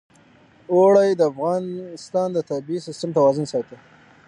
اوړي 0.73 1.09
د 1.15 1.21
افغانستان 1.31 2.27
د 2.33 2.37
طبعي 2.49 2.77
سیسټم 2.87 3.09
توازن 3.17 3.45
ساتي. 3.53 3.77